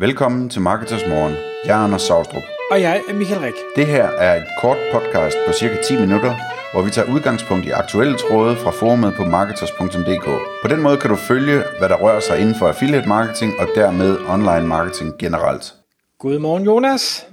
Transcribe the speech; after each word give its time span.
Velkommen 0.00 0.48
til 0.48 0.60
Marketers 0.60 1.06
Morgen. 1.08 1.34
Jeg 1.64 1.80
er 1.80 1.84
Anders 1.84 2.02
Saustrup. 2.02 2.42
Og 2.70 2.80
jeg 2.80 3.02
er 3.08 3.14
Michael 3.14 3.40
Rik. 3.40 3.54
Det 3.76 3.86
her 3.86 4.04
er 4.04 4.36
et 4.36 4.46
kort 4.60 4.76
podcast 4.92 5.36
på 5.46 5.52
cirka 5.52 5.76
10 5.82 6.00
minutter, 6.00 6.34
hvor 6.72 6.82
vi 6.82 6.90
tager 6.90 7.12
udgangspunkt 7.12 7.66
i 7.66 7.70
aktuelle 7.70 8.16
tråde 8.18 8.56
fra 8.56 8.70
forumet 8.70 9.14
på 9.14 9.24
marketers.dk. 9.24 10.24
På 10.62 10.68
den 10.68 10.82
måde 10.82 10.96
kan 10.96 11.10
du 11.10 11.16
følge, 11.16 11.62
hvad 11.78 11.88
der 11.88 11.96
rører 11.96 12.20
sig 12.20 12.38
inden 12.40 12.54
for 12.54 12.68
affiliate 12.68 13.08
marketing 13.08 13.52
og 13.58 13.68
dermed 13.74 14.18
online 14.28 14.66
marketing 14.66 15.18
generelt. 15.18 15.74
Godmorgen 16.18 16.64
Jonas. 16.64 17.26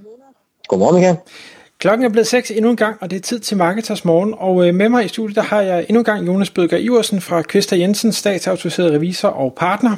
Godmorgen 0.67 0.95
Michael. 0.95 1.17
Klokken 1.79 2.05
er 2.05 2.09
blevet 2.09 2.27
6 2.27 2.51
endnu 2.51 2.69
en 2.69 2.77
gang, 2.77 2.97
og 3.01 3.09
det 3.11 3.17
er 3.17 3.21
tid 3.21 3.39
til 3.39 3.57
Marketers 3.57 4.05
Morgen. 4.05 4.33
Og 4.37 4.67
øh, 4.67 4.75
med 4.75 4.89
mig 4.89 5.05
i 5.05 5.07
studiet, 5.07 5.35
der 5.35 5.41
har 5.41 5.61
jeg 5.61 5.85
endnu 5.89 5.99
en 5.99 6.05
gang 6.05 6.27
Jonas 6.27 6.49
Bødger 6.49 6.77
Iversen 6.77 7.21
fra 7.21 7.41
Kvester 7.41 7.75
Jensen, 7.75 8.11
statsautoriseret 8.11 8.91
revisor 8.91 9.29
og 9.29 9.53
partner. 9.57 9.95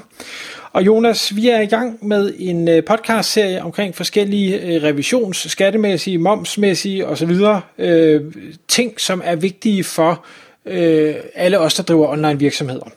Og 0.74 0.86
Jonas, 0.86 1.36
vi 1.36 1.50
er 1.50 1.62
i 1.62 1.66
gang 1.66 2.08
med 2.08 2.34
en 2.38 2.68
øh, 2.68 2.84
podcastserie 2.84 3.62
omkring 3.62 3.96
forskellige 3.96 4.62
øh, 4.62 4.84
revisions-, 4.84 5.50
skattemæssige, 5.50 6.18
momsmæssige 6.18 7.08
osv. 7.08 7.32
Øh, 7.78 8.22
ting, 8.68 9.00
som 9.00 9.22
er 9.26 9.36
vigtige 9.36 9.84
for 9.84 10.26
øh, 10.66 11.16
alle 11.36 11.60
os, 11.60 11.74
der 11.74 11.84
driver 11.84 12.08
online 12.08 12.40
virksomheder. 12.40 12.90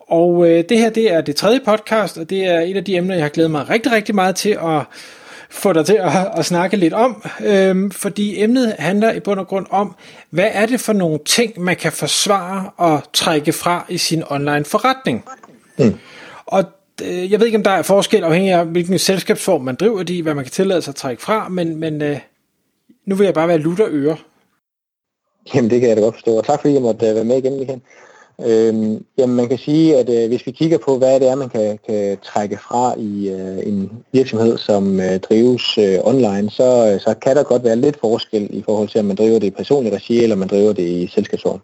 Og 0.00 0.50
øh, 0.50 0.64
det 0.68 0.78
her, 0.78 0.90
det 0.90 1.12
er 1.12 1.20
det 1.20 1.36
tredje 1.36 1.60
podcast, 1.64 2.18
og 2.18 2.30
det 2.30 2.46
er 2.46 2.60
et 2.60 2.76
af 2.76 2.84
de 2.84 2.96
emner, 2.96 3.14
jeg 3.14 3.24
har 3.24 3.28
glædet 3.28 3.50
mig 3.50 3.70
rigtig, 3.70 3.92
rigtig 3.92 4.14
meget 4.14 4.36
til 4.36 4.50
at 4.50 4.82
få 5.50 5.72
dig 5.72 5.86
til 5.86 5.98
at, 6.00 6.10
at 6.36 6.44
snakke 6.44 6.76
lidt 6.76 6.92
om, 6.92 7.24
øhm, 7.44 7.90
fordi 7.90 8.42
emnet 8.42 8.74
handler 8.78 9.12
i 9.12 9.20
bund 9.20 9.40
og 9.40 9.48
grund 9.48 9.66
om, 9.70 9.96
hvad 10.30 10.48
er 10.52 10.66
det 10.66 10.80
for 10.80 10.92
nogle 10.92 11.18
ting, 11.26 11.60
man 11.60 11.76
kan 11.76 11.92
forsvare 11.92 12.70
og 12.76 13.02
trække 13.12 13.52
fra 13.52 13.86
i 13.88 13.98
sin 13.98 14.22
online 14.30 14.64
forretning. 14.64 15.24
Mm. 15.78 15.94
Og 16.46 16.64
øh, 17.04 17.32
jeg 17.32 17.40
ved 17.40 17.46
ikke, 17.46 17.58
om 17.58 17.64
der 17.64 17.70
er 17.70 17.82
forskel 17.82 18.24
afhængig 18.24 18.52
af, 18.52 18.66
hvilken 18.66 18.98
selskabsform 18.98 19.60
man 19.60 19.74
driver 19.74 20.02
det 20.02 20.14
i, 20.14 20.20
hvad 20.20 20.34
man 20.34 20.44
kan 20.44 20.52
tillade 20.52 20.82
sig 20.82 20.92
at 20.92 20.96
trække 20.96 21.22
fra, 21.22 21.48
men, 21.48 21.76
men 21.76 22.02
øh, 22.02 22.18
nu 23.06 23.14
vil 23.14 23.24
jeg 23.24 23.34
bare 23.34 23.48
være 23.48 23.58
lutter 23.58 23.86
øre. 23.90 24.16
Jamen, 25.54 25.70
det 25.70 25.80
kan 25.80 25.88
jeg 25.88 25.96
da 25.96 26.02
godt 26.02 26.14
forstå, 26.14 26.36
og 26.38 26.44
tak 26.46 26.60
fordi 26.60 26.74
jeg 26.74 26.82
måtte 26.82 27.08
øh, 27.08 27.14
være 27.14 27.24
med 27.24 27.38
igen, 27.38 27.58
Michael. 27.58 27.80
Øhm, 28.40 29.04
jamen 29.18 29.36
man 29.36 29.48
kan 29.48 29.58
sige, 29.58 29.96
at 29.96 30.08
øh, 30.08 30.28
hvis 30.28 30.46
vi 30.46 30.50
kigger 30.50 30.78
på, 30.78 30.98
hvad 30.98 31.20
det 31.20 31.28
er, 31.28 31.34
man 31.34 31.48
kan, 31.48 31.78
kan 31.88 32.18
trække 32.22 32.56
fra 32.56 32.94
i 32.98 33.28
øh, 33.28 33.58
en 33.66 33.90
virksomhed, 34.12 34.58
som 34.58 35.00
øh, 35.00 35.20
drives 35.20 35.78
øh, 35.78 35.98
online, 36.04 36.50
så, 36.50 36.92
øh, 36.92 37.00
så 37.00 37.14
kan 37.22 37.36
der 37.36 37.42
godt 37.42 37.64
være 37.64 37.76
lidt 37.76 38.00
forskel 38.00 38.48
i 38.50 38.62
forhold 38.62 38.88
til, 38.88 39.00
om 39.00 39.06
man 39.06 39.16
driver 39.16 39.38
det 39.38 39.46
i 39.46 39.50
personlig 39.50 39.92
regi, 39.92 40.22
eller 40.22 40.36
man 40.36 40.48
driver 40.48 40.72
det 40.72 40.82
i 40.82 41.06
selskabsform. 41.06 41.60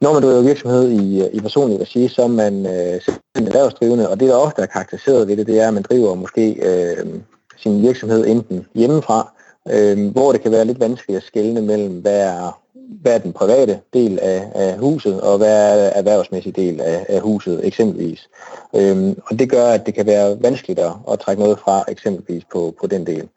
Når 0.00 0.12
man 0.12 0.22
driver 0.22 0.42
virksomhed 0.42 0.90
i, 0.90 1.22
øh, 1.22 1.28
i 1.32 1.40
personlig 1.40 1.80
regi, 1.80 2.08
så 2.08 2.22
er 2.22 2.26
man 2.26 2.66
øh, 2.66 3.02
selv 3.02 3.46
erhvervsdrivende, 3.46 4.08
og 4.08 4.20
det 4.20 4.28
der 4.28 4.36
ofte 4.36 4.62
er 4.62 4.66
karakteriseret 4.66 5.28
ved 5.28 5.36
det, 5.36 5.46
det 5.46 5.60
er, 5.60 5.68
at 5.68 5.74
man 5.74 5.82
driver 5.82 6.14
måske 6.14 6.52
øh, 6.52 7.06
sin 7.56 7.82
virksomhed 7.82 8.26
enten 8.26 8.66
hjemmefra, 8.74 9.32
øh, 9.70 10.10
hvor 10.10 10.32
det 10.32 10.40
kan 10.40 10.52
være 10.52 10.64
lidt 10.64 10.80
vanskeligt 10.80 11.16
at 11.16 11.22
skelne 11.22 11.62
mellem, 11.62 12.00
hvad 12.00 12.20
er 12.20 12.60
hvad 13.02 13.14
er 13.14 13.18
den 13.18 13.32
private 13.32 13.80
del 13.92 14.18
af, 14.22 14.50
af 14.54 14.78
huset, 14.78 15.20
og 15.20 15.38
hvad 15.38 15.80
er 15.80 15.88
erhvervsmæssig 15.88 16.56
del 16.56 16.80
af, 16.80 17.06
af 17.08 17.20
huset 17.20 17.66
eksempelvis. 17.66 18.28
Øhm, 18.76 19.20
og 19.26 19.38
det 19.38 19.50
gør, 19.50 19.66
at 19.66 19.86
det 19.86 19.94
kan 19.94 20.06
være 20.06 20.42
vanskeligt 20.42 20.78
at, 20.78 20.92
at 21.12 21.18
trække 21.18 21.42
noget 21.42 21.58
fra 21.58 21.84
eksempelvis 21.88 22.44
på, 22.52 22.74
på 22.80 22.86
den 22.86 23.06
del. 23.06 23.28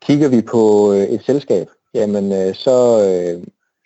Kigger 0.00 0.28
vi 0.28 0.42
på 0.42 0.92
øh, 0.92 1.02
et 1.02 1.22
selskab, 1.26 1.68
jamen 1.94 2.32
øh, 2.32 2.54
så, 2.54 3.04
øh, 3.08 3.42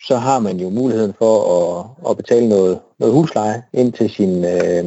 så 0.07 0.17
har 0.17 0.39
man 0.39 0.57
jo 0.57 0.71
muligheden 0.71 1.15
for 1.19 1.35
at, 1.59 2.11
at 2.11 2.17
betale 2.17 2.49
noget, 2.49 2.81
noget 2.99 3.15
husleje 3.15 3.63
ind 3.73 3.93
til 3.93 4.11
sin, 4.11 4.45
øh, 4.45 4.85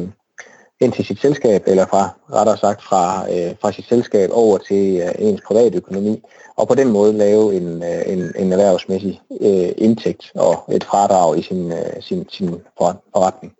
ind 0.80 0.92
til 0.92 1.04
sit 1.04 1.20
selskab, 1.20 1.62
eller 1.66 1.86
fra, 1.86 2.08
rettere 2.32 2.56
sagt 2.56 2.82
fra, 2.82 3.32
øh, 3.32 3.54
fra 3.60 3.72
sit 3.72 3.88
selskab 3.88 4.30
over 4.32 4.58
til 4.58 5.00
øh, 5.00 5.28
ens 5.28 5.40
private 5.46 5.76
økonomi, 5.76 6.22
og 6.56 6.68
på 6.68 6.74
den 6.74 6.88
måde 6.88 7.12
lave 7.12 7.54
en, 7.54 7.82
øh, 7.82 8.02
en, 8.06 8.32
en 8.36 8.52
erhvervsmæssig 8.52 9.20
øh, 9.40 9.72
indtægt 9.78 10.32
og 10.34 10.64
et 10.72 10.84
fradrag 10.84 11.38
i 11.38 11.42
sin, 11.42 11.72
øh, 11.72 12.00
sin, 12.00 12.26
sin 12.28 12.60
forretning. 12.78 13.52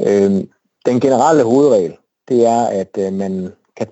Øh, 0.00 0.44
den 0.86 1.00
generelle 1.00 1.42
hovedregel, 1.42 1.96
det 2.28 2.46
er, 2.46 2.66
at 2.66 2.98
øh, 2.98 3.12
man 3.12 3.52
kan 3.76 3.86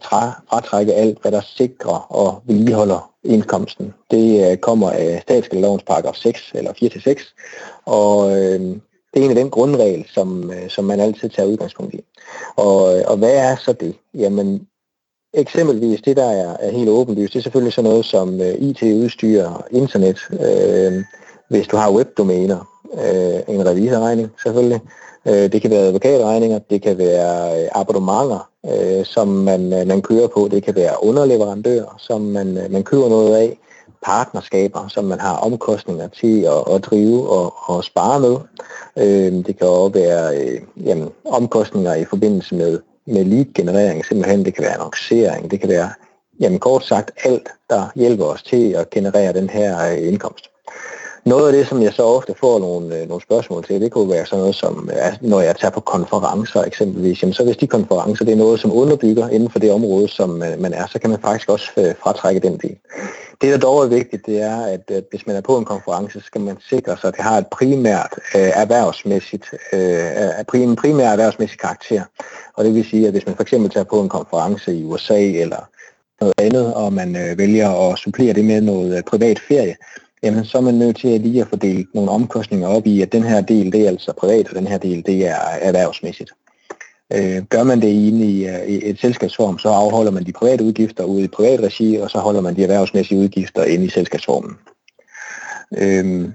fratrække 0.50 0.94
alt, 0.94 1.18
hvad 1.22 1.32
der 1.32 1.40
sikrer 1.56 2.12
og 2.12 2.42
vedligeholder 2.46 3.10
indkomsten. 3.24 3.94
Det 4.10 4.50
øh, 4.50 4.56
kommer 4.56 4.90
af 4.90 5.20
statsskattelovens 5.22 5.82
paragraf 5.82 6.14
6 6.14 6.52
eller 6.54 6.72
4-6, 6.72 7.82
og 7.84 8.30
øh, 8.30 8.60
det 9.14 9.20
er 9.20 9.24
en 9.24 9.30
af 9.30 9.36
den 9.36 9.50
grundregel, 9.50 10.04
som, 10.14 10.50
øh, 10.50 10.68
som 10.68 10.84
man 10.84 11.00
altid 11.00 11.28
tager 11.28 11.48
udgangspunkt 11.48 11.94
i. 11.94 12.00
Og, 12.56 12.98
øh, 12.98 13.04
og 13.06 13.16
hvad 13.16 13.34
er 13.34 13.56
så 13.56 13.72
det? 13.72 13.94
Jamen, 14.14 14.66
eksempelvis 15.34 16.00
det, 16.00 16.16
der 16.16 16.30
er, 16.30 16.56
er 16.60 16.70
helt 16.70 16.88
åbenlyst, 16.88 17.32
det 17.32 17.38
er 17.38 17.42
selvfølgelig 17.42 17.72
sådan 17.72 17.90
noget 17.90 18.04
som 18.04 18.40
øh, 18.40 18.54
IT-udstyr, 18.54 19.66
internet, 19.70 20.18
øh, 20.30 21.04
hvis 21.48 21.66
du 21.66 21.76
har 21.76 21.92
webdomæner, 21.92 22.74
øh, 22.94 23.54
en 23.54 23.66
revisorregning 23.66 24.30
selvfølgelig, 24.42 24.80
øh, 25.26 25.52
det 25.52 25.62
kan 25.62 25.70
være 25.70 25.80
advokatregninger, 25.80 26.58
det 26.58 26.82
kan 26.82 26.98
være 26.98 27.62
øh, 27.62 27.68
abonnementer, 27.72 28.50
øh, 28.70 29.04
som 29.04 29.28
man, 29.28 29.72
øh, 29.72 29.86
man 29.86 30.02
kører 30.02 30.26
på, 30.26 30.48
det 30.50 30.62
kan 30.62 30.74
være 30.74 31.04
underleverandører, 31.04 31.94
som 31.98 32.20
man, 32.20 32.58
øh, 32.58 32.72
man 32.72 32.84
køber 32.84 33.08
noget 33.08 33.36
af, 33.36 33.58
partnerskaber, 34.04 34.88
som 34.88 35.04
man 35.04 35.20
har 35.20 35.36
omkostninger 35.36 36.08
til 36.08 36.42
at, 36.42 36.74
at 36.74 36.84
drive 36.84 37.28
og, 37.28 37.54
og 37.70 37.84
spare 37.84 38.20
med. 38.20 38.36
Øh, 38.96 39.32
det 39.46 39.58
kan 39.58 39.66
også 39.66 39.92
være 39.98 40.36
øh, 40.36 40.60
jamen, 40.86 41.10
omkostninger 41.24 41.94
i 41.94 42.04
forbindelse 42.04 42.54
med, 42.54 42.80
med 43.06 43.24
lead-generering, 43.24 44.04
simpelthen 44.04 44.44
det 44.44 44.54
kan 44.54 44.64
være 44.64 44.74
annoncering, 44.74 45.50
det 45.50 45.60
kan 45.60 45.68
være 45.68 45.90
jamen, 46.40 46.58
kort 46.58 46.84
sagt 46.84 47.10
alt, 47.24 47.48
der 47.70 47.92
hjælper 47.94 48.24
os 48.24 48.42
til 48.42 48.72
at 48.72 48.90
generere 48.90 49.32
den 49.32 49.50
her 49.50 49.92
øh, 49.92 50.08
indkomst. 50.08 50.50
Noget 51.24 51.46
af 51.46 51.52
det, 51.52 51.68
som 51.68 51.82
jeg 51.82 51.92
så 51.92 52.02
ofte 52.02 52.34
får 52.40 52.58
nogle, 52.58 52.96
øh, 52.96 53.08
nogle 53.08 53.22
spørgsmål 53.22 53.64
til, 53.64 53.80
det 53.80 53.92
kunne 53.92 54.10
være 54.10 54.26
sådan 54.26 54.38
noget 54.38 54.54
som, 54.54 54.90
øh, 54.92 55.06
altså, 55.06 55.20
når 55.22 55.40
jeg 55.40 55.56
tager 55.56 55.70
på 55.70 55.80
konferencer 55.80 56.62
eksempelvis, 56.62 57.22
jamen, 57.22 57.34
så 57.34 57.44
hvis 57.44 57.56
de 57.56 57.66
konferencer, 57.66 58.24
det 58.24 58.32
er 58.32 58.36
noget, 58.36 58.60
som 58.60 58.72
underbygger 58.72 59.28
inden 59.28 59.50
for 59.50 59.58
det 59.58 59.72
område, 59.72 60.08
som 60.08 60.42
øh, 60.42 60.60
man 60.60 60.72
er, 60.72 60.86
så 60.86 60.98
kan 60.98 61.10
man 61.10 61.20
faktisk 61.20 61.48
også 61.48 61.94
fratrække 62.02 62.40
den 62.40 62.56
del. 62.56 62.76
Det, 63.40 63.52
der 63.52 63.58
dog 63.58 63.82
er 63.82 63.86
vigtigt, 63.86 64.26
det 64.26 64.42
er, 64.42 64.60
at, 64.66 64.90
at 64.90 65.04
hvis 65.10 65.26
man 65.26 65.36
er 65.36 65.40
på 65.40 65.58
en 65.58 65.64
konference, 65.64 66.20
så 66.20 66.26
skal 66.26 66.40
man 66.40 66.56
sikre 66.68 66.96
sig, 66.96 67.08
at 67.08 67.14
det 67.16 67.24
har 67.24 67.38
et 67.38 67.46
primært 67.46 68.12
øh, 68.34 68.50
erhvervsmæssigt, 68.54 69.54
øh, 69.72 70.62
en 70.62 70.76
primær 70.76 71.08
erhvervsmæssig 71.08 71.58
karakter. 71.58 72.02
Og 72.56 72.64
det 72.64 72.74
vil 72.74 72.84
sige, 72.84 73.06
at 73.06 73.12
hvis 73.12 73.26
man 73.26 73.36
for 73.36 73.42
eksempel 73.42 73.70
tager 73.70 73.84
på 73.84 74.00
en 74.00 74.08
konference 74.08 74.74
i 74.74 74.84
USA 74.84 75.20
eller 75.20 75.68
noget 76.20 76.34
andet, 76.38 76.74
og 76.74 76.92
man 76.92 77.16
øh, 77.16 77.38
vælger 77.38 77.90
at 77.90 77.98
supplere 77.98 78.32
det 78.32 78.44
med 78.44 78.60
noget 78.60 78.96
øh, 78.96 79.02
privat 79.02 79.38
ferie, 79.38 79.76
jamen 80.24 80.44
så 80.44 80.58
er 80.58 80.62
man 80.62 80.74
nødt 80.74 80.96
til 80.96 81.08
at 81.08 81.20
lige 81.20 81.40
at 81.40 81.48
fordele 81.48 81.86
nogle 81.94 82.10
omkostninger 82.10 82.68
op 82.68 82.86
i, 82.86 83.00
at 83.00 83.12
den 83.12 83.22
her 83.22 83.40
del, 83.40 83.72
det 83.72 83.84
er 83.84 83.88
altså 83.88 84.12
privat, 84.12 84.48
og 84.48 84.54
den 84.54 84.66
her 84.66 84.78
del, 84.78 85.06
det 85.06 85.26
er 85.26 85.36
erhvervsmæssigt. 85.60 86.30
Øh, 87.12 87.42
gør 87.42 87.62
man 87.62 87.80
det 87.80 87.88
inde 87.88 88.26
i, 88.26 88.46
øh, 88.48 88.66
i 88.66 88.90
et 88.90 89.00
selskabsform, 89.00 89.58
så 89.58 89.68
afholder 89.68 90.10
man 90.10 90.24
de 90.24 90.32
private 90.32 90.64
udgifter 90.64 91.04
ude 91.04 91.24
i 91.24 91.28
privat 91.28 91.60
regi, 91.60 91.96
og 91.96 92.10
så 92.10 92.18
holder 92.18 92.40
man 92.40 92.56
de 92.56 92.62
erhvervsmæssige 92.62 93.20
udgifter 93.20 93.64
inde 93.64 93.84
i 93.84 93.88
selskabsformen. 93.90 94.56
Øh, 95.78 96.28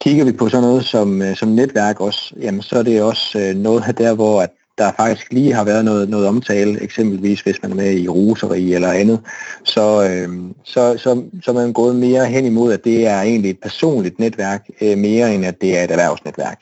kigger 0.00 0.24
vi 0.24 0.32
på 0.32 0.48
sådan 0.48 0.68
noget 0.68 0.84
som, 0.84 1.22
øh, 1.22 1.36
som 1.36 1.48
netværk 1.48 2.00
også, 2.00 2.34
jamen 2.40 2.62
så 2.62 2.78
er 2.78 2.82
det 2.82 3.02
også 3.02 3.38
øh, 3.38 3.56
noget 3.56 3.98
der, 3.98 4.14
hvor 4.14 4.42
at 4.42 4.50
der 4.80 4.92
faktisk 4.96 5.32
lige 5.32 5.54
har 5.54 5.64
været 5.64 5.84
noget, 5.84 6.08
noget 6.08 6.26
omtale, 6.26 6.82
eksempelvis 6.82 7.40
hvis 7.40 7.62
man 7.62 7.70
er 7.72 7.76
med 7.76 7.92
i 7.92 8.08
roseri 8.08 8.74
eller 8.74 8.92
andet, 8.92 9.20
så, 9.64 10.08
øh, 10.08 10.28
så, 10.64 10.96
så, 10.98 11.24
så 11.42 11.50
er 11.50 11.54
man 11.54 11.72
gået 11.72 11.96
mere 11.96 12.26
hen 12.26 12.44
imod, 12.44 12.72
at 12.72 12.84
det 12.84 13.06
er 13.06 13.20
egentlig 13.20 13.50
et 13.50 13.60
personligt 13.62 14.18
netværk, 14.18 14.66
øh, 14.80 14.98
mere 14.98 15.34
end 15.34 15.44
at 15.46 15.60
det 15.60 15.78
er 15.78 15.84
et 15.84 15.90
erhvervsnetværk. 15.90 16.58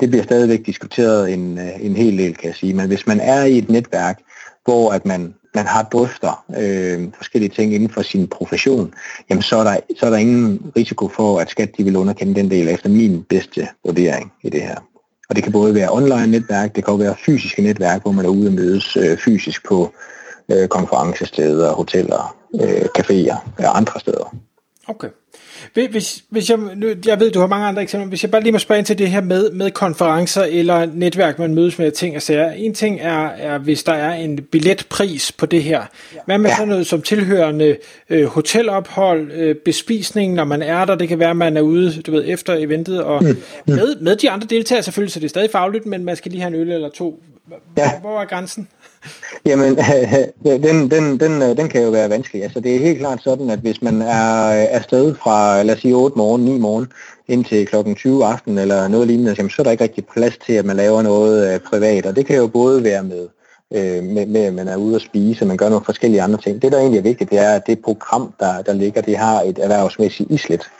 Det 0.00 0.10
bliver 0.10 0.24
stadigvæk 0.24 0.66
diskuteret 0.66 1.32
en, 1.32 1.58
øh, 1.58 1.84
en 1.84 1.96
hel 1.96 2.18
del, 2.18 2.34
kan 2.36 2.46
jeg 2.46 2.54
sige, 2.54 2.74
men 2.74 2.86
hvis 2.86 3.06
man 3.06 3.20
er 3.20 3.44
i 3.44 3.58
et 3.58 3.70
netværk, 3.70 4.18
hvor 4.64 4.92
at 4.92 5.06
man, 5.06 5.34
man 5.54 5.66
har 5.66 5.82
drøfter 5.82 6.44
øh, 6.58 7.08
forskellige 7.16 7.50
ting 7.50 7.74
inden 7.74 7.90
for 7.90 8.02
sin 8.02 8.28
profession, 8.28 8.94
jamen 9.30 9.42
så 9.42 9.56
er, 9.56 9.64
der, 9.64 9.76
så 9.98 10.06
er 10.06 10.10
der 10.10 10.16
ingen 10.16 10.72
risiko 10.76 11.08
for, 11.08 11.38
at 11.38 11.50
skat 11.50 11.76
de 11.78 11.84
vil 11.84 11.96
underkende 11.96 12.34
den 12.34 12.50
del 12.50 12.68
efter 12.68 12.88
min 12.88 13.22
bedste 13.22 13.68
vurdering 13.84 14.32
i 14.42 14.50
det 14.50 14.62
her. 14.62 14.78
Og 15.28 15.36
det 15.36 15.42
kan 15.44 15.52
både 15.52 15.74
være 15.74 15.92
online 15.92 16.26
netværk, 16.26 16.76
det 16.76 16.84
kan 16.84 16.92
også 16.92 17.04
være 17.04 17.16
fysiske 17.26 17.62
netværk, 17.62 18.02
hvor 18.02 18.12
man 18.12 18.24
er 18.24 18.28
ude 18.28 18.48
og 18.48 18.52
mødes 18.52 18.96
øh, 18.96 19.18
fysisk 19.18 19.66
på 19.68 19.92
øh, 20.52 20.68
konferencesteder, 20.68 21.72
hoteller, 21.72 22.36
øh, 22.62 22.86
caféer 22.98 23.36
og 23.58 23.76
andre 23.76 24.00
steder. 24.00 24.36
Okay. 24.88 25.08
Hvis, 25.74 26.24
hvis 26.30 26.50
jeg, 26.50 26.58
nu, 26.76 26.86
jeg 27.06 27.20
ved, 27.20 27.30
du 27.30 27.40
har 27.40 27.46
mange 27.46 27.66
andre 27.66 27.82
eksempler, 27.82 28.08
hvis 28.08 28.22
jeg 28.22 28.30
bare 28.30 28.42
lige 28.42 28.52
må 28.52 28.58
spørge 28.58 28.78
ind 28.78 28.86
til 28.86 28.98
det 28.98 29.10
her 29.10 29.20
med, 29.20 29.50
med 29.50 29.70
konferencer 29.70 30.42
eller 30.42 30.86
netværk, 30.94 31.38
man 31.38 31.54
mødes 31.54 31.78
med 31.78 31.90
ting 31.90 32.16
og 32.16 32.22
sager. 32.22 32.50
En 32.50 32.74
ting 32.74 33.00
er, 33.00 33.28
er, 33.28 33.58
hvis 33.58 33.82
der 33.82 33.92
er 33.92 34.12
en 34.14 34.36
billetpris 34.36 35.32
på 35.32 35.46
det 35.46 35.62
her. 35.62 35.82
Hvad 36.24 36.38
med 36.38 36.50
ja. 36.50 36.56
sådan 36.56 36.68
noget 36.68 36.86
som 36.86 37.02
tilhørende 37.02 37.76
øh, 38.10 38.24
hotelophold, 38.26 39.32
øh, 39.32 39.54
bespisning, 39.54 40.34
når 40.34 40.44
man 40.44 40.62
er 40.62 40.84
der? 40.84 40.94
Det 40.94 41.08
kan 41.08 41.18
være, 41.18 41.30
at 41.30 41.36
man 41.36 41.56
er 41.56 41.60
ude 41.60 42.02
du 42.02 42.10
ved, 42.10 42.24
efter 42.26 42.54
eventet, 42.54 43.02
og 43.02 43.24
mm. 43.24 43.28
Mm. 43.28 43.74
Med, 43.74 43.96
med 44.00 44.16
de 44.16 44.30
andre 44.30 44.46
deltagere 44.50 44.82
selvfølgelig, 44.82 45.12
så 45.12 45.20
det 45.20 45.24
er 45.24 45.28
stadig 45.28 45.50
fagligt, 45.50 45.86
men 45.86 46.04
man 46.04 46.16
skal 46.16 46.32
lige 46.32 46.40
have 46.40 46.54
en 46.54 46.60
øl 46.60 46.72
eller 46.72 46.88
to. 46.88 47.22
Ja. 47.76 48.00
Hvor 48.00 48.20
er 48.20 48.24
grænsen? 48.24 48.68
Jamen, 49.46 49.78
den, 50.44 50.90
den, 50.90 51.20
den, 51.20 51.42
øh, 51.42 51.56
den 51.56 51.68
kan 51.68 51.82
jo 51.82 51.90
være 51.90 52.10
vanskelig. 52.10 52.42
Altså, 52.42 52.60
det 52.60 52.74
er 52.74 52.78
helt 52.78 52.98
klart 52.98 53.22
sådan, 53.22 53.50
at 53.50 53.58
hvis 53.58 53.82
man 53.82 54.02
er 54.02 54.46
øh, 54.46 54.66
afsted 54.70 55.14
fra, 55.14 55.62
lad 55.62 55.74
os 55.74 55.80
sige, 55.80 55.94
8 55.94 56.18
morgen, 56.18 56.44
9 56.44 56.58
morgen, 56.58 56.92
indtil 57.28 57.66
klokken 57.66 57.94
20 57.94 58.24
aften 58.24 58.58
eller 58.58 58.88
noget 58.88 59.06
lignende, 59.06 59.34
jamen, 59.38 59.50
så 59.50 59.62
er 59.62 59.64
der 59.64 59.70
ikke 59.70 59.84
rigtig 59.84 60.06
plads 60.06 60.38
til, 60.38 60.52
at 60.52 60.64
man 60.64 60.76
laver 60.76 61.02
noget 61.02 61.54
øh, 61.54 61.60
privat. 61.60 62.06
Og 62.06 62.16
det 62.16 62.26
kan 62.26 62.36
jo 62.36 62.46
både 62.46 62.84
være 62.84 63.02
med, 63.02 63.28
øh, 63.74 64.04
med, 64.04 64.26
med, 64.26 64.40
at 64.40 64.54
man 64.54 64.68
er 64.68 64.76
ude 64.76 64.96
at 64.96 65.02
spise, 65.02 65.42
og 65.42 65.48
man 65.48 65.56
gør 65.56 65.68
nogle 65.68 65.84
forskellige 65.84 66.22
andre 66.22 66.38
ting. 66.38 66.62
Det, 66.62 66.72
der 66.72 66.78
egentlig 66.78 66.98
er 66.98 67.02
vigtigt, 67.02 67.30
det 67.30 67.38
er, 67.38 67.52
at 67.52 67.66
det 67.66 67.82
program, 67.82 68.34
der, 68.40 68.62
der 68.62 68.72
ligger, 68.72 69.00
det 69.00 69.16
har 69.16 69.42
et 69.42 69.58
erhvervsmæssigt 69.58 70.30
islet. 70.30 70.70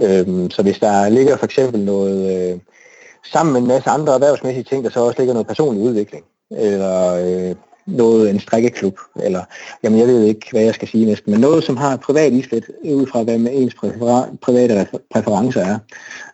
Øh, 0.00 0.50
så 0.50 0.62
hvis 0.62 0.78
der 0.78 1.08
ligger 1.08 1.36
for 1.36 1.44
eksempel 1.44 1.80
noget... 1.80 2.50
Øh, 2.52 2.58
sammen 3.24 3.52
med 3.52 3.60
en 3.60 3.68
masse 3.68 3.90
andre 3.90 4.14
erhvervsmæssige 4.14 4.64
ting, 4.64 4.84
der 4.84 4.90
så 4.90 5.00
også 5.00 5.18
ligger 5.18 5.34
noget 5.34 5.46
personlig 5.46 5.82
udvikling, 5.82 6.24
eller 6.58 7.14
øh, 7.14 7.54
noget, 7.86 8.30
en 8.30 8.40
strikkeklub, 8.40 8.98
eller 9.22 9.44
jamen 9.82 9.98
jeg 9.98 10.08
ved 10.08 10.24
ikke, 10.24 10.46
hvad 10.50 10.62
jeg 10.62 10.74
skal 10.74 10.88
sige 10.88 11.06
næsten, 11.06 11.32
men 11.32 11.40
noget, 11.40 11.64
som 11.64 11.76
har 11.76 11.96
privat 11.96 12.32
islet, 12.32 12.64
ud 12.84 13.06
fra 13.06 13.22
hvad 13.22 13.38
med 13.38 13.50
ens 13.54 13.74
præfer- 13.74 14.36
private 14.42 14.86
præferencer 15.10 15.60
er, 15.60 15.78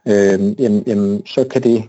øh, 0.07 0.61
jamen, 0.61 0.85
jamen, 0.87 1.27
så 1.27 1.45
kan 1.45 1.63
det 1.63 1.85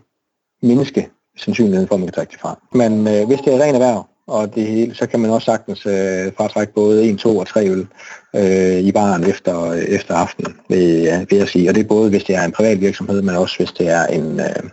mindske 0.61 1.09
sandsynligheden 1.37 1.87
for, 1.87 1.95
at 1.95 1.99
man 1.99 2.07
kan 2.07 2.13
trække 2.13 2.31
det 2.31 2.39
fra. 2.39 2.59
Men 2.73 3.07
øh, 3.07 3.27
hvis 3.27 3.39
det 3.39 3.53
er 3.53 3.63
ren 3.63 3.75
erhverv, 3.75 4.05
og 4.27 4.55
det 4.55 4.67
hele, 4.67 4.95
så 4.95 5.07
kan 5.07 5.19
man 5.19 5.31
også 5.31 5.45
sagtens 5.45 5.85
øh, 5.85 6.33
fratrække 6.37 6.73
både 6.73 7.09
1, 7.09 7.17
2 7.17 7.37
og 7.37 7.47
3 7.47 7.69
øl 7.69 7.87
øh, 8.35 8.79
i 8.79 8.91
baren 8.91 9.23
efter, 9.23 9.69
øh, 9.69 9.77
efter 9.77 10.15
aftenen, 10.15 10.55
vil, 10.69 11.01
ja, 11.01 11.25
vil 11.29 11.37
jeg 11.37 11.47
sige. 11.47 11.69
Og 11.69 11.75
det 11.75 11.83
er 11.83 11.87
både, 11.87 12.09
hvis 12.09 12.23
det 12.23 12.35
er 12.35 12.43
en 12.43 12.51
privat 12.51 12.81
virksomhed, 12.81 13.21
men 13.21 13.35
også 13.35 13.57
hvis 13.57 13.71
det 13.71 13.89
er 13.89 14.05
en 14.05 14.39
øh, 14.39 14.69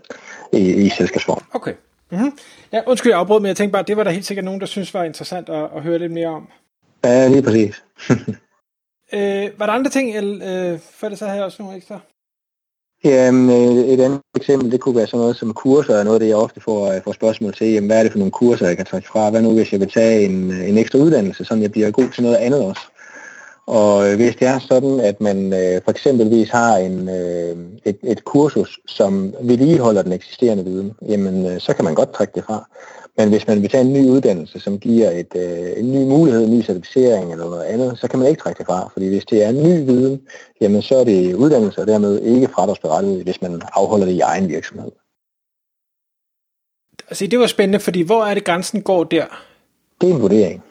i, 0.52 0.86
i 0.86 0.88
selskabsform. 0.88 1.42
Okay. 1.54 1.72
Mm-hmm. 2.10 2.38
Ja, 2.72 2.80
undskyld, 2.86 3.12
jeg 3.12 3.20
afbrød, 3.20 3.40
men 3.40 3.46
jeg 3.46 3.56
tænkte 3.56 3.72
bare, 3.72 3.82
det 3.82 3.96
var 3.96 4.04
der 4.04 4.10
helt 4.10 4.26
sikkert 4.26 4.44
nogen, 4.44 4.60
der 4.60 4.66
synes 4.66 4.94
var 4.94 5.04
interessant 5.04 5.48
at, 5.48 5.70
at 5.76 5.82
høre 5.82 5.98
lidt 5.98 6.12
mere 6.12 6.28
om. 6.28 6.48
Ja, 7.04 7.28
lige 7.28 7.42
præcis. 7.42 7.84
øh, 9.16 9.50
var 9.58 9.66
der 9.66 9.72
andre 9.72 9.90
ting, 9.90 10.16
eller, 10.16 10.72
øh, 10.72 10.78
for 10.80 11.08
det 11.08 11.18
så 11.18 11.24
havde 11.24 11.36
jeg 11.36 11.44
også 11.44 11.62
nogle 11.62 11.76
ekstra? 11.76 12.00
Jamen, 13.04 13.50
øh, 13.50 13.84
et 13.84 14.00
andet 14.00 14.20
eksempel, 14.36 14.72
det 14.72 14.80
kunne 14.80 14.96
være 14.96 15.06
sådan 15.06 15.20
noget 15.20 15.36
som 15.36 15.54
kurser, 15.54 15.94
er 15.94 16.04
noget 16.04 16.20
det, 16.20 16.28
jeg 16.28 16.36
ofte 16.36 16.60
får, 16.60 16.92
øh, 16.92 17.02
får 17.04 17.12
spørgsmål 17.12 17.52
til. 17.52 17.72
Jamen, 17.72 17.88
hvad 17.88 17.98
er 17.98 18.02
det 18.02 18.12
for 18.12 18.18
nogle 18.18 18.32
kurser, 18.32 18.66
jeg 18.66 18.76
kan 18.76 18.86
trække 18.86 19.08
fra? 19.08 19.30
Hvad 19.30 19.42
nu, 19.42 19.54
hvis 19.54 19.72
jeg 19.72 19.80
vil 19.80 19.90
tage 19.90 20.24
en, 20.24 20.50
øh, 20.50 20.68
en 20.68 20.78
ekstra 20.78 20.98
uddannelse, 20.98 21.44
så 21.44 21.54
jeg 21.54 21.72
bliver 21.72 21.90
god 21.90 22.08
til 22.08 22.22
noget 22.22 22.36
andet 22.36 22.64
også? 22.64 22.80
Og 23.66 24.16
hvis 24.16 24.36
det 24.36 24.48
er 24.48 24.58
sådan, 24.58 25.00
at 25.00 25.20
man 25.20 25.52
øh, 25.52 25.82
for 25.84 25.90
eksempelvis 25.90 26.50
har 26.50 26.76
en, 26.76 27.08
øh, 27.08 27.56
et, 27.84 27.98
et 28.02 28.24
kursus, 28.24 28.80
som 28.86 29.34
vedligeholder 29.40 30.02
den 30.02 30.12
eksisterende 30.12 30.64
viden, 30.64 30.92
jamen 31.08 31.46
øh, 31.46 31.60
så 31.60 31.74
kan 31.74 31.84
man 31.84 31.94
godt 31.94 32.12
trække 32.12 32.32
det 32.34 32.44
fra. 32.44 32.68
Men 33.18 33.28
hvis 33.28 33.46
man 33.46 33.62
vil 33.62 33.70
tage 33.70 33.84
en 33.84 33.92
ny 33.92 34.08
uddannelse, 34.08 34.60
som 34.60 34.78
giver 34.78 35.10
et, 35.10 35.32
øh, 35.36 35.80
en 35.80 35.92
ny 35.92 36.08
mulighed, 36.08 36.44
en 36.44 36.58
ny 36.58 36.62
certificering 36.62 37.32
eller 37.32 37.44
noget 37.44 37.64
andet, 37.64 37.98
så 37.98 38.08
kan 38.08 38.18
man 38.18 38.28
ikke 38.28 38.42
trække 38.42 38.58
det 38.58 38.66
fra. 38.66 38.90
Fordi 38.92 39.08
hvis 39.08 39.24
det 39.24 39.44
er 39.44 39.48
en 39.48 39.62
ny 39.62 39.86
viden, 39.86 40.22
jamen 40.60 40.82
så 40.82 40.96
er 40.96 41.04
det 41.04 41.34
uddannelse, 41.34 41.80
og 41.80 41.86
dermed 41.86 42.22
ikke 42.22 42.48
fradragsberettiget, 42.48 43.22
hvis 43.22 43.42
man 43.42 43.62
afholder 43.72 44.06
det 44.06 44.12
i 44.12 44.20
egen 44.20 44.48
virksomhed. 44.48 44.90
Altså 47.08 47.26
det 47.26 47.38
var 47.38 47.46
spændende, 47.46 47.80
fordi 47.80 48.02
hvor 48.02 48.24
er 48.24 48.34
det 48.34 48.44
grænsen 48.44 48.82
går 48.82 49.04
der? 49.04 49.24
Det 50.00 50.10
er 50.10 50.14
en 50.14 50.22
vurdering. 50.22 50.62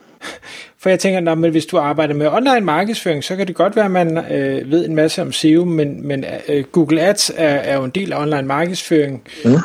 For 0.77 0.89
jeg 0.89 1.00
tænker, 1.00 1.31
at 1.31 1.38
hvis 1.51 1.65
du 1.65 1.77
arbejder 1.77 2.13
med 2.13 2.27
online 2.27 2.62
markedsføring, 2.62 3.23
så 3.23 3.35
kan 3.35 3.47
det 3.47 3.56
godt 3.56 3.75
være, 3.75 3.85
at 3.85 3.91
man 3.91 4.17
øh, 4.17 4.71
ved 4.71 4.85
en 4.85 4.95
masse 4.95 5.21
om 5.21 5.31
SEO, 5.31 5.65
men, 5.65 6.07
men 6.07 6.25
øh, 6.47 6.63
Google 6.63 7.01
Ads 7.01 7.29
er, 7.29 7.47
er 7.47 7.75
jo 7.75 7.83
en 7.83 7.91
del 7.91 8.13
af 8.13 8.21
online 8.21 8.47
markedsføring. 8.47 9.23
Mm. 9.45 9.57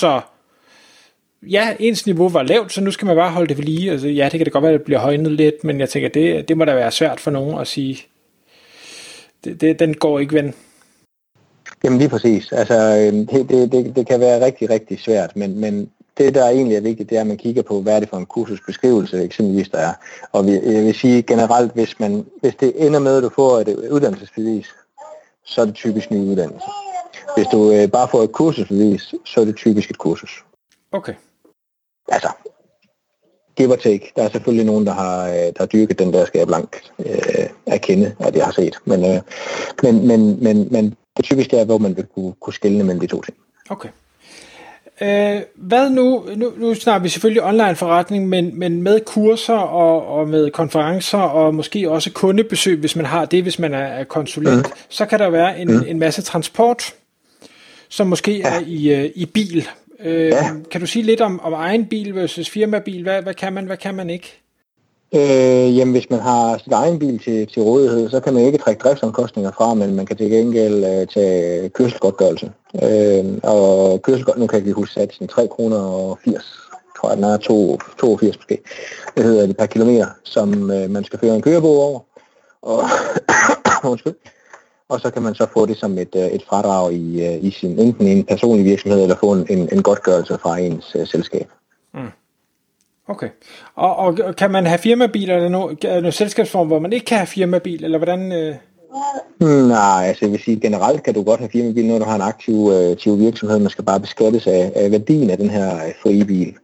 Så 0.00 0.20
ja, 1.42 1.76
ens 1.78 2.06
niveau 2.06 2.28
var 2.28 2.42
lavt, 2.42 2.72
så 2.72 2.80
nu 2.80 2.90
skal 2.90 3.06
man 3.06 3.16
bare 3.16 3.30
holde 3.30 3.48
det 3.48 3.58
ved 3.58 3.64
lige. 3.64 3.90
Altså, 3.90 4.08
ja, 4.08 4.24
det 4.24 4.32
kan 4.32 4.44
det 4.44 4.52
godt 4.52 4.62
være, 4.62 4.72
at 4.72 4.78
det 4.78 4.84
bliver 4.84 5.00
højnet 5.00 5.32
lidt, 5.32 5.64
men 5.64 5.80
jeg 5.80 5.88
tænker, 5.88 6.08
det, 6.08 6.48
det 6.48 6.56
må 6.56 6.64
da 6.64 6.74
være 6.74 6.90
svært 6.90 7.20
for 7.20 7.30
nogen 7.30 7.60
at 7.60 7.66
sige, 7.66 7.98
det, 9.44 9.60
det, 9.60 9.78
den 9.78 9.94
går 9.94 10.18
ikke 10.18 10.34
ven. 10.34 10.54
Jamen 11.84 11.98
lige 11.98 12.08
præcis. 12.08 12.52
Altså, 12.52 12.74
øhm, 12.74 13.26
det, 13.26 13.48
det, 13.48 13.72
det, 13.72 13.96
det 13.96 14.06
kan 14.06 14.20
være 14.20 14.44
rigtig, 14.44 14.70
rigtig 14.70 15.00
svært, 15.00 15.36
men, 15.36 15.60
men 15.60 15.90
det, 16.18 16.34
der 16.34 16.48
egentlig 16.48 16.76
er 16.76 16.80
vigtigt, 16.80 17.10
det 17.10 17.16
er, 17.16 17.20
at 17.20 17.26
man 17.26 17.36
kigger 17.36 17.62
på, 17.62 17.80
hvad 17.80 17.96
er 17.96 18.00
det 18.00 18.08
for 18.08 18.16
en 18.16 18.26
kursusbeskrivelse, 18.26 19.22
eksempelvis 19.22 19.68
der 19.68 19.78
er. 19.78 19.92
Og 20.32 20.46
jeg 20.48 20.84
vil 20.84 20.94
sige 20.94 21.22
generelt, 21.22 21.72
hvis, 21.72 22.00
man, 22.00 22.26
hvis 22.40 22.54
det 22.54 22.86
ender 22.86 23.00
med, 23.00 23.16
at 23.16 23.22
du 23.22 23.28
får 23.28 23.58
et 23.58 23.88
uddannelsesbevis, 23.90 24.66
så 25.44 25.60
er 25.60 25.64
det 25.64 25.74
typisk 25.74 26.10
ny 26.10 26.16
uddannelse. 26.16 26.66
Hvis 27.36 27.46
du 27.46 27.72
øh, 27.72 27.90
bare 27.90 28.08
får 28.08 28.22
et 28.22 28.32
kursusbevis, 28.32 29.14
så 29.24 29.40
er 29.40 29.44
det 29.44 29.56
typisk 29.56 29.90
et 29.90 29.98
kursus. 29.98 30.44
Okay. 30.92 31.14
Altså, 32.08 32.28
give 33.56 33.72
or 33.72 33.76
take. 33.76 34.12
Der 34.16 34.22
er 34.22 34.28
selvfølgelig 34.28 34.66
nogen, 34.66 34.86
der 34.86 34.92
har, 34.92 35.28
øh, 35.28 35.34
der 35.34 35.58
har 35.58 35.66
dyrket 35.66 35.98
den 35.98 36.12
der, 36.12 36.26
jeg 36.34 36.46
blank 36.46 36.82
øh, 36.98 37.48
erkende, 37.66 38.16
at 38.18 38.36
jeg 38.36 38.44
har 38.44 38.52
set. 38.52 38.76
Men, 38.84 39.04
øh, 39.04 39.20
men, 39.82 40.06
men, 40.06 40.44
men, 40.44 40.68
men 40.70 40.94
det 41.16 41.24
typisk 41.24 41.52
er, 41.52 41.64
hvor 41.64 41.78
man 41.78 41.96
vil 41.96 42.06
kunne, 42.14 42.32
kunne 42.40 42.54
skille 42.54 42.84
mellem 42.84 43.00
de 43.00 43.06
to 43.06 43.20
ting. 43.20 43.36
Okay. 43.70 43.88
Øh, 45.00 45.40
hvad 45.54 45.90
nu, 45.90 46.24
nu, 46.36 46.52
nu 46.56 46.74
snakker 46.74 47.02
vi 47.02 47.08
selvfølgelig 47.08 47.42
online 47.42 47.76
forretning, 47.76 48.28
men, 48.28 48.58
men 48.58 48.82
med 48.82 49.00
kurser 49.00 49.54
og, 49.54 50.06
og 50.06 50.28
med 50.28 50.50
konferencer 50.50 51.18
og 51.18 51.54
måske 51.54 51.90
også 51.90 52.10
kundebesøg, 52.12 52.78
hvis 52.78 52.96
man 52.96 53.06
har 53.06 53.24
det, 53.24 53.42
hvis 53.42 53.58
man 53.58 53.74
er 53.74 54.04
konsulent, 54.04 54.66
mm. 54.66 54.72
så 54.88 55.06
kan 55.06 55.18
der 55.18 55.30
være 55.30 55.58
en, 55.60 55.68
mm. 55.68 55.84
en 55.86 55.98
masse 55.98 56.22
transport, 56.22 56.94
som 57.88 58.06
måske 58.06 58.36
ja. 58.38 58.48
er 58.48 58.60
i, 58.66 59.04
uh, 59.04 59.10
i 59.14 59.26
bil. 59.26 59.68
Øh, 60.00 60.26
ja. 60.26 60.50
Kan 60.70 60.80
du 60.80 60.86
sige 60.86 61.02
lidt 61.02 61.20
om, 61.20 61.40
om 61.40 61.52
egen 61.52 61.86
bil 61.86 62.14
versus 62.14 62.50
firmabil? 62.50 63.02
Hvad, 63.02 63.22
hvad 63.22 63.34
kan 63.34 63.52
man, 63.52 63.64
hvad 63.64 63.76
kan 63.76 63.94
man 63.94 64.10
ikke? 64.10 64.43
Øh, 65.14 65.76
jamen, 65.76 65.92
hvis 65.92 66.10
man 66.10 66.20
har 66.20 66.58
sin 66.58 66.72
egen 66.72 66.98
bil 66.98 67.18
til, 67.18 67.46
til 67.46 67.62
rådighed, 67.62 68.10
så 68.10 68.20
kan 68.20 68.34
man 68.34 68.42
ikke 68.42 68.58
trække 68.58 68.80
driftsomkostninger 68.80 69.50
fra, 69.52 69.74
men 69.74 69.96
man 69.96 70.06
kan 70.06 70.16
til 70.16 70.30
gengæld 70.30 70.84
øh, 70.84 71.06
tage 71.06 71.68
kørselsgodtgørelse. 71.68 72.52
Øh, 72.82 73.24
og 73.42 74.02
kørselsgodtgørelse, 74.02 74.40
nu 74.40 74.46
kan 74.46 74.58
jeg 74.58 74.66
ikke 74.66 74.76
huske 74.76 74.94
satsen, 74.94 75.28
3 75.28 75.48
kroner 75.48 75.76
og 75.76 76.18
80, 76.24 76.44
tror 76.98 77.08
jeg, 77.08 77.16
den 77.16 77.24
er 77.24 77.36
2, 77.36 77.78
82 78.00 78.36
måske. 78.36 78.58
Det 79.16 79.24
hedder 79.24 79.46
det 79.46 79.56
per 79.56 79.66
kilometer, 79.66 80.06
som 80.22 80.70
øh, 80.70 80.90
man 80.90 81.04
skal 81.04 81.18
føre 81.18 81.36
en 81.36 81.42
kørebog 81.42 81.78
over. 81.78 82.00
Og, 82.62 82.82
undskyld. 83.90 84.14
Og 84.88 85.00
så 85.00 85.10
kan 85.10 85.22
man 85.22 85.34
så 85.34 85.46
få 85.52 85.66
det 85.66 85.76
som 85.76 85.98
et, 85.98 86.14
øh, 86.16 86.26
et 86.26 86.44
fradrag 86.48 86.92
i, 86.92 87.26
øh, 87.26 87.44
i 87.44 87.50
sin, 87.50 87.78
enten 87.78 88.06
en 88.06 88.24
personlig 88.24 88.64
virksomhed, 88.64 89.02
eller 89.02 89.16
få 89.16 89.32
en, 89.32 89.46
en, 89.50 89.68
en 89.72 89.82
godtgørelse 89.82 90.38
fra 90.42 90.58
ens 90.58 90.96
uh, 90.96 91.06
selskab. 91.06 91.48
Okay. 93.08 93.28
Og, 93.74 93.96
og 93.96 94.36
kan 94.36 94.50
man 94.50 94.66
have 94.66 94.78
firmabiler, 94.78 95.36
eller 95.36 95.48
noget, 95.48 95.82
noget 95.82 96.14
selskabsform, 96.14 96.66
hvor 96.66 96.78
man 96.78 96.92
ikke 96.92 97.06
kan 97.06 97.18
have 97.18 97.26
firmabil, 97.26 97.84
eller 97.84 97.98
hvordan? 97.98 98.32
Øh... 98.32 98.54
Nej, 99.68 100.04
altså 100.08 100.24
jeg 100.24 100.32
vil 100.32 100.42
sige, 100.42 100.60
generelt 100.60 101.02
kan 101.02 101.14
du 101.14 101.22
godt 101.22 101.40
have 101.40 101.50
firmabil, 101.50 101.86
når 101.86 101.98
du 101.98 102.04
har 102.04 102.14
en 102.14 102.22
aktiv, 102.22 102.70
øh, 102.72 102.92
aktiv 102.92 103.18
virksomhed. 103.18 103.58
Man 103.58 103.70
skal 103.70 103.84
bare 103.84 104.00
beskattes 104.00 104.46
af, 104.46 104.72
af 104.74 104.90
værdien 104.90 105.30
af 105.30 105.38
den 105.38 105.50
her 105.50 105.74
øh, 105.74 105.92
frie 106.02 106.24
bil. 106.24 106.54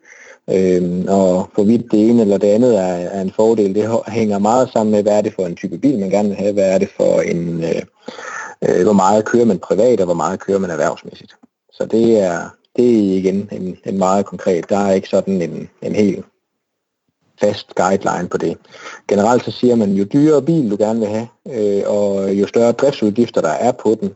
Øhm, 0.50 1.06
og 1.08 1.50
hvorvidt 1.54 1.92
det 1.92 2.10
ene 2.10 2.22
eller 2.22 2.38
det 2.38 2.48
andet 2.48 2.78
er, 2.78 2.92
er 3.16 3.20
en 3.20 3.32
fordel, 3.36 3.74
det 3.74 4.00
hænger 4.08 4.38
meget 4.38 4.70
sammen 4.72 4.92
med, 4.92 5.02
hvad 5.02 5.18
er 5.18 5.22
det 5.22 5.34
for 5.34 5.46
en 5.46 5.56
type 5.56 5.78
bil, 5.78 5.98
man 5.98 6.10
gerne 6.10 6.28
vil 6.28 6.38
have, 6.38 6.52
hvad 6.52 6.74
er 6.74 6.78
det 6.78 6.88
for 6.96 7.20
en, 7.20 7.64
øh, 7.64 7.82
øh, 8.68 8.82
hvor 8.82 8.92
meget 8.92 9.24
kører 9.24 9.44
man 9.44 9.58
privat, 9.58 10.00
og 10.00 10.04
hvor 10.04 10.14
meget 10.14 10.40
kører 10.40 10.58
man 10.58 10.70
erhvervsmæssigt. 10.70 11.32
Så 11.72 11.86
det 11.86 12.20
er, 12.20 12.40
det 12.76 12.90
er 12.90 13.18
igen 13.18 13.48
en, 13.52 13.76
en 13.84 13.98
meget 13.98 14.26
konkret. 14.26 14.68
Der 14.68 14.78
er 14.78 14.92
ikke 14.92 15.08
sådan 15.08 15.42
en, 15.42 15.68
en 15.82 15.94
helt 15.94 16.24
fast 17.40 17.74
guideline 17.74 18.28
på 18.28 18.38
det. 18.38 18.58
Generelt 19.08 19.44
så 19.44 19.50
siger 19.50 19.74
man, 19.74 19.92
jo 19.92 20.04
dyrere 20.04 20.42
bil 20.42 20.70
du 20.70 20.76
gerne 20.76 21.00
vil 21.00 21.08
have, 21.08 21.28
øh, 21.50 21.82
og 21.86 22.32
jo 22.32 22.46
større 22.46 22.72
driftsudgifter 22.72 23.40
der 23.40 23.48
er 23.48 23.72
på 23.72 23.96
den, 24.00 24.14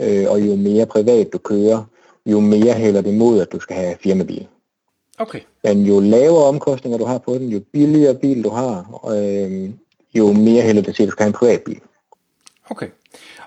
øh, 0.00 0.30
og 0.30 0.40
jo 0.40 0.56
mere 0.56 0.86
privat 0.86 1.32
du 1.32 1.38
kører, 1.38 1.84
jo 2.26 2.40
mere 2.40 2.72
hælder 2.72 3.00
det 3.00 3.14
mod, 3.14 3.40
at 3.40 3.52
du 3.52 3.60
skal 3.60 3.76
have 3.76 3.96
firmabil. 4.02 4.46
Okay. 5.18 5.40
Men 5.64 5.82
jo 5.82 6.00
lavere 6.00 6.44
omkostninger 6.44 6.98
du 6.98 7.04
har 7.04 7.18
på 7.18 7.34
den, 7.34 7.48
jo 7.48 7.60
billigere 7.72 8.14
bil 8.14 8.44
du 8.44 8.50
har, 8.50 9.00
øh, 9.16 9.70
jo 10.14 10.32
mere 10.32 10.62
hælder 10.62 10.82
det 10.82 10.94
til, 10.94 11.02
at 11.02 11.06
du 11.06 11.12
skal 11.12 11.22
have 11.22 11.28
en 11.28 11.32
privat 11.32 11.62
bil. 11.62 11.80
Okay. 12.70 12.86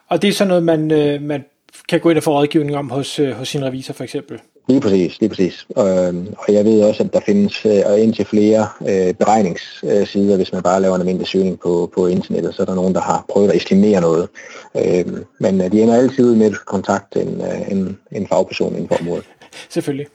Og 0.08 0.22
det 0.22 0.28
er 0.28 0.34
sådan 0.34 0.48
noget, 0.48 0.64
man, 0.64 0.92
øh, 0.92 1.22
man 1.22 1.46
kan 1.90 2.00
gå 2.00 2.10
ind 2.10 2.18
og 2.18 2.24
få 2.24 2.32
rådgivning 2.32 2.78
om 2.78 2.90
hos, 2.90 3.20
øh, 3.20 3.32
hos 3.32 3.48
sin 3.48 3.66
revisor 3.66 3.94
for 3.94 4.04
eksempel? 4.04 4.42
Lige 4.70 4.82
præcis, 4.82 5.20
lige 5.20 5.30
præcis. 5.30 5.68
Øh, 5.78 6.16
og 6.38 6.54
jeg 6.54 6.66
ved 6.66 6.84
også, 6.84 7.04
at 7.04 7.14
der 7.14 7.20
findes 7.26 7.66
øh, 7.66 8.04
indtil 8.04 8.26
flere 8.26 8.68
øh, 8.82 9.14
beregningssider, 9.14 10.36
hvis 10.36 10.54
man 10.54 10.64
bare 10.64 10.82
laver 10.82 10.96
en 10.96 11.02
almindelig 11.02 11.28
søgning 11.28 11.60
på, 11.60 11.92
på 11.96 12.08
internettet, 12.08 12.56
så 12.56 12.62
er 12.62 12.66
der 12.66 12.76
nogen, 12.76 12.96
der 12.96 13.02
har 13.02 13.26
prøvet 13.30 13.50
at 13.50 13.56
estimere 13.56 14.02
noget. 14.02 14.30
Øh, 14.78 15.06
men 15.40 15.60
de 15.60 15.82
ender 15.82 15.96
altid 15.96 16.26
ud 16.26 16.36
med, 16.36 16.46
at 16.46 16.66
kontakte 16.66 17.22
en, 17.22 17.42
øh, 17.42 17.72
en, 17.72 17.98
en 18.12 18.28
fagperson 18.28 18.74
inden 18.74 18.88
for 18.88 18.96
området. 18.96 19.26
Selvfølgelig. 19.70 20.08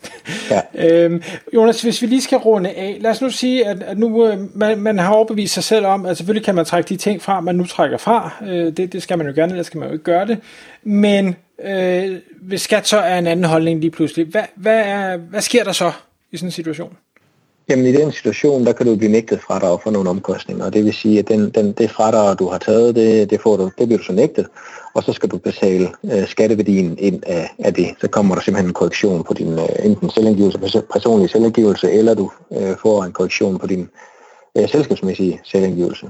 Ja. 0.50 0.61
øhm, 0.75 1.23
Jonas, 1.54 1.82
hvis 1.82 2.02
vi 2.02 2.06
lige 2.06 2.23
skal 2.23 2.38
runde 2.38 2.70
af, 2.70 2.96
lad 3.00 3.11
os 3.11 3.20
nu 3.20 3.30
sige, 3.30 3.66
at, 3.66 3.82
at 3.82 3.99
nu 3.99 4.26
øh, 4.26 4.38
man, 4.54 4.78
man 4.78 4.99
har 4.99 5.14
overbevist 5.14 5.54
sig 5.54 5.64
selv 5.64 5.87
om, 5.87 6.06
at 6.06 6.16
selvfølgelig 6.16 6.44
kan 6.44 6.54
man 6.54 6.64
trække 6.64 6.88
de 6.88 6.96
ting 6.96 7.23
fra, 7.23 7.40
man 7.40 7.54
nu 7.54 7.66
trækker 7.66 7.99
fra. 7.99 8.30
Øh, 8.46 8.76
det, 8.76 8.92
det 8.92 9.02
skal 9.02 9.18
man 9.18 9.26
jo 9.26 9.32
gerne, 9.37 9.52
ellers 9.52 9.66
skal 9.66 9.78
man 9.78 9.88
jo 9.88 9.92
ikke 9.92 10.04
gøre 10.04 10.26
det. 10.26 10.38
Men 10.82 11.37
øh, 11.62 12.18
hvis 12.42 12.62
skat 12.62 12.87
så 12.87 12.99
er 12.99 13.18
en 13.18 13.26
anden 13.26 13.44
holdning 13.44 13.80
lige 13.80 13.90
pludselig, 13.90 14.26
hvad, 14.26 14.44
hvad, 14.56 14.82
er, 14.87 15.16
hvad 15.16 15.40
sker 15.40 15.64
der 15.64 15.73
så 15.73 15.92
i 16.32 16.37
sådan 16.37 16.49
en 16.49 16.52
situation? 16.52 16.96
Jamen 17.68 17.87
i 17.87 17.92
den 17.92 18.12
situation, 18.12 18.66
der 18.66 18.73
kan 18.73 18.87
du 18.87 18.96
blive 18.96 19.12
nægtet 19.12 19.40
fradrag 19.40 19.82
for 19.82 19.90
nogle 19.90 20.11
omkostninger, 20.11 20.64
og 20.64 20.73
det 20.73 20.84
vil 20.84 20.94
sige, 20.94 21.18
at 21.18 21.28
den, 21.28 21.50
den, 21.50 21.73
det 21.73 21.90
fradrag, 21.90 22.38
du 22.38 22.49
har 22.49 22.58
taget, 22.58 22.96
det, 22.96 23.30
det, 23.30 23.40
får 23.40 23.56
du, 23.56 23.70
det 23.78 23.87
bliver 23.87 23.99
du 23.99 24.04
så 24.04 24.12
nægtet, 24.12 24.46
og 24.94 25.02
så 25.02 25.12
skal 25.12 25.28
du 25.28 25.38
betale 25.38 25.88
øh, 26.04 26.26
skatteværdien 26.26 26.99
ind 26.99 27.23
af, 27.26 27.50
af 27.58 27.75
det. 27.75 27.94
Så 28.00 28.08
kommer 28.08 28.34
der 28.34 28.42
simpelthen 28.42 28.70
en 28.70 28.75
korrektion 28.75 29.25
på 29.25 29.34
din 29.34 29.58
øh, 29.58 29.68
enten 29.82 30.11
selvangivelse, 30.11 30.82
personlige 30.92 31.28
selvangivelse, 31.28 31.90
eller 31.90 32.14
du 32.14 32.30
øh, 32.52 32.76
får 32.82 33.04
en 33.04 33.12
korrektion 33.12 33.58
på 33.58 33.66
din 33.66 33.88
øh, 34.58 34.68
selskabsmæssige 34.68 35.40
selvangivelse. 35.44 36.06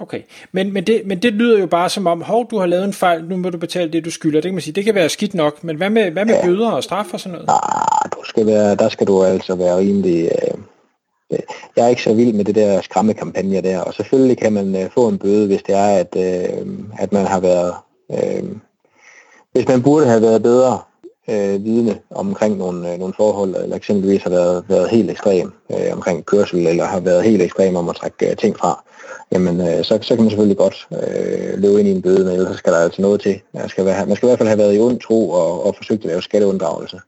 Okay, 0.00 0.22
men, 0.52 0.72
men, 0.72 0.84
det, 0.84 1.02
men 1.06 1.18
det 1.18 1.32
lyder 1.32 1.58
jo 1.58 1.66
bare 1.66 1.88
som 1.88 2.06
om, 2.06 2.22
hov, 2.22 2.50
du 2.50 2.58
har 2.58 2.66
lavet 2.66 2.84
en 2.84 2.92
fejl, 2.92 3.24
nu 3.24 3.36
må 3.36 3.50
du 3.50 3.58
betale 3.58 3.92
det, 3.92 4.04
du 4.04 4.10
skylder. 4.10 4.40
Det 4.40 4.48
kan 4.48 4.54
man 4.54 4.62
sige, 4.62 4.74
det 4.74 4.84
kan 4.84 4.94
være 4.94 5.08
skidt 5.08 5.34
nok, 5.34 5.64
men 5.64 5.76
hvad 5.76 5.90
med, 5.90 6.10
hvad 6.10 6.24
med 6.24 6.34
ja. 6.34 6.46
bøder 6.46 6.70
og 6.70 6.84
straf 6.84 7.14
og 7.14 7.20
sådan 7.20 7.32
noget? 7.32 7.48
Ah, 7.48 8.10
du 8.12 8.24
skal 8.24 8.46
være, 8.46 8.74
der 8.74 8.88
skal 8.88 9.06
du 9.06 9.24
altså 9.24 9.54
være 9.54 9.78
rimelig... 9.78 10.24
Øh, 10.24 10.58
øh, 11.32 11.38
jeg 11.76 11.84
er 11.84 11.88
ikke 11.88 12.02
så 12.02 12.14
vild 12.14 12.32
med 12.32 12.44
det 12.44 12.54
der 12.54 12.80
skræmmekampagne 12.80 13.60
der, 13.60 13.80
og 13.80 13.94
selvfølgelig 13.94 14.38
kan 14.38 14.52
man 14.52 14.76
øh, 14.76 14.90
få 14.90 15.08
en 15.08 15.18
bøde, 15.18 15.46
hvis 15.46 15.62
det 15.62 15.74
er, 15.74 15.86
at, 15.86 16.16
øh, 16.16 16.66
at 16.98 17.12
man 17.12 17.26
har 17.26 17.40
været... 17.40 17.74
Øh, 18.12 18.44
hvis 19.52 19.68
man 19.68 19.82
burde 19.82 20.06
have 20.06 20.22
været 20.22 20.42
bedre 20.42 20.78
øh, 21.30 21.64
vidne 21.64 21.98
omkring 22.10 22.56
nogle, 22.56 22.92
øh, 22.92 22.98
nogle 22.98 23.14
forhold, 23.16 23.54
eller 23.62 23.76
eksempelvis 23.76 24.22
har 24.22 24.30
været, 24.30 24.64
været 24.68 24.90
helt 24.90 25.10
ekstrem 25.10 25.52
øh, 25.72 25.92
omkring 25.92 26.26
kørsel, 26.26 26.66
eller 26.66 26.84
har 26.84 27.00
været 27.00 27.24
helt 27.24 27.42
ekstrem 27.42 27.76
om 27.76 27.88
at 27.88 27.96
trække 27.96 28.30
øh, 28.30 28.36
ting 28.36 28.58
fra, 28.58 28.84
jamen 29.32 29.60
øh, 29.60 29.84
så, 29.84 29.98
så 30.02 30.14
kan 30.14 30.24
man 30.24 30.30
selvfølgelig 30.30 30.56
godt 30.56 30.88
øh, 30.92 31.58
løbe 31.58 31.80
ind 31.80 31.88
i 31.88 31.92
en 31.92 32.02
bøde, 32.02 32.24
men 32.24 32.34
ellers 32.34 32.56
skal 32.56 32.72
der 32.72 32.78
altså 32.78 33.02
noget 33.02 33.20
til. 33.20 33.40
Man 33.54 33.68
skal, 33.68 33.84
være, 33.84 34.06
man 34.06 34.16
skal 34.16 34.26
i 34.26 34.28
hvert 34.28 34.38
fald 34.38 34.48
have 34.48 34.58
været 34.58 34.76
i 34.76 34.80
ond 34.80 35.00
tro 35.00 35.30
og, 35.30 35.66
og 35.66 35.74
forsøgt 35.76 36.04
at 36.04 36.08
lave 36.08 36.22
skatteunddragelse. 36.22 37.00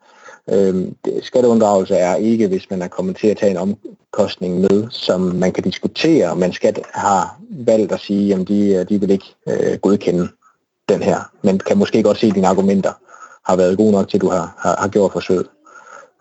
Øh, 0.50 0.74
skatteunddragelse 1.22 1.94
er 1.94 2.14
ikke, 2.16 2.48
hvis 2.48 2.70
man 2.70 2.82
er 2.82 2.88
kommet 2.88 3.16
til 3.16 3.28
at 3.28 3.36
tage 3.36 3.50
en 3.50 3.56
omkostning 3.56 4.60
med, 4.60 4.86
som 4.90 5.20
man 5.20 5.52
kan 5.52 5.64
diskutere, 5.64 6.36
men 6.36 6.52
skat 6.52 6.80
har 6.94 7.40
valgt 7.50 7.92
at 7.92 8.00
sige, 8.00 8.34
at 8.34 8.48
de, 8.48 8.84
de 8.84 9.00
vil 9.00 9.10
ikke 9.10 9.34
øh, 9.48 9.78
godkende 9.78 10.28
den 10.88 11.02
her, 11.02 11.30
men 11.42 11.58
kan 11.58 11.78
måske 11.78 12.02
godt 12.02 12.18
se, 12.18 12.30
dine 12.30 12.48
argumenter 12.48 12.92
har 13.46 13.56
været 13.56 13.76
gode 13.76 13.92
nok 13.92 14.08
til, 14.08 14.16
at 14.16 14.20
du 14.20 14.28
har, 14.28 14.54
har, 14.58 14.76
har 14.80 14.88
gjort 14.88 15.12
forsøget. 15.12 15.46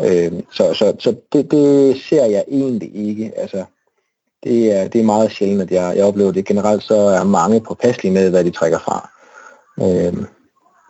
Øh, 0.01 0.31
så 0.51 0.73
så, 0.73 0.95
så 0.99 1.15
det, 1.33 1.51
det 1.51 2.01
ser 2.01 2.25
jeg 2.25 2.43
egentlig 2.47 2.95
ikke. 2.95 3.31
Altså, 3.37 3.65
det 4.43 4.77
er, 4.77 4.87
det 4.87 5.01
er 5.01 5.05
meget 5.05 5.31
sjældent, 5.31 5.61
at 5.61 5.71
jeg, 5.71 5.93
jeg 5.97 6.05
oplever 6.05 6.31
det. 6.31 6.45
Generelt 6.45 6.83
så 6.83 6.95
er 6.95 7.23
mange 7.23 7.61
påpasselige 7.61 8.13
med, 8.13 8.29
hvad 8.29 8.43
de 8.43 8.51
trækker 8.51 8.79
fra. 8.79 9.09
Øh, 9.81 10.25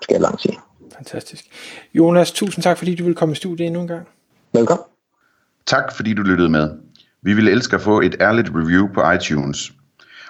skal 0.01 0.13
jeg 0.13 0.21
langt 0.21 0.41
sige. 0.41 0.57
Fantastisk. 0.95 1.45
Jonas, 1.93 2.31
tusind 2.31 2.63
tak, 2.63 2.77
fordi 2.77 2.95
du 2.95 3.03
vil 3.03 3.15
komme 3.15 3.31
i 3.31 3.35
studiet 3.35 3.65
endnu 3.67 3.81
en 3.81 3.87
gang. 3.87 4.07
Velkommen. 4.53 4.85
Tak, 5.65 5.95
fordi 5.95 6.13
du 6.13 6.21
lyttede 6.21 6.49
med. 6.49 6.69
Vi 7.21 7.33
ville 7.33 7.51
elske 7.51 7.75
at 7.75 7.81
få 7.81 8.01
et 8.01 8.15
ærligt 8.21 8.49
review 8.49 8.87
på 8.93 9.11
iTunes. 9.11 9.71